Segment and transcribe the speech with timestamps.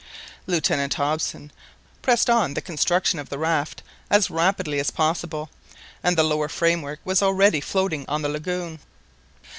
[0.47, 1.51] Lieutenant Hobson
[2.01, 5.51] pressed on the construction of the raft as rapidly as possible,
[6.03, 8.79] and the lower framework was already floating on the lagoon.